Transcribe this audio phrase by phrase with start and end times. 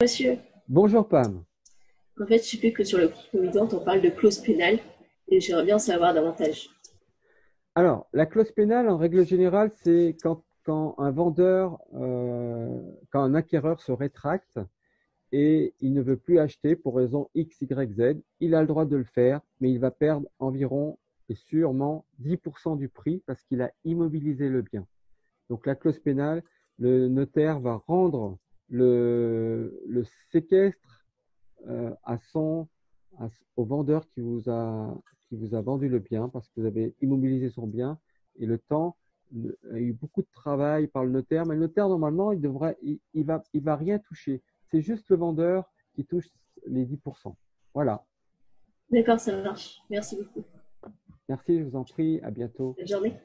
[0.00, 0.38] monsieur.
[0.68, 1.42] Bonjour Pam.
[2.20, 4.78] En fait, je sais que sur le provident, on parle de clause pénale
[5.26, 6.70] et j'aimerais bien savoir davantage.
[7.74, 10.44] Alors, la clause pénale, en règle générale, c'est quand,
[10.98, 12.80] un vendeur, euh,
[13.10, 14.60] quand un acquéreur se rétracte
[15.32, 18.84] et il ne veut plus acheter pour raison X, Y, Z, il a le droit
[18.84, 20.96] de le faire, mais il va perdre environ
[21.28, 24.86] et sûrement 10% du prix parce qu'il a immobilisé le bien.
[25.50, 26.44] Donc la clause pénale,
[26.78, 28.38] le notaire va rendre
[28.68, 31.06] le, le séquestre
[31.68, 32.68] euh, à son,
[33.56, 34.94] au vendeur qui vous, a,
[35.28, 37.98] qui vous a vendu le bien parce que vous avez immobilisé son bien
[38.38, 38.96] et le temps,
[39.32, 42.40] il y a eu beaucoup de travail par le notaire, mais le notaire, normalement, il
[42.40, 44.42] devrait, il, il va, il va rien toucher.
[44.70, 46.28] C'est juste le vendeur qui touche
[46.66, 47.34] les 10%.
[47.74, 48.04] Voilà.
[48.90, 49.80] D'accord, ça marche.
[49.90, 50.44] Merci beaucoup.
[51.28, 52.20] Merci, je vous en prie.
[52.22, 52.74] À bientôt.
[52.78, 53.20] Bonne journée.